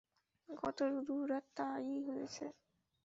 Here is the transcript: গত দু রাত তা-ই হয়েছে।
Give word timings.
গত 0.49 0.79
দু 1.07 1.15
রাত 1.25 1.45
তা-ই 1.57 1.95
হয়েছে। 2.07 2.45